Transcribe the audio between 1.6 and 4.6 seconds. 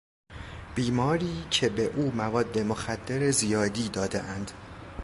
به او مواد مخدر زیادی دادهاند.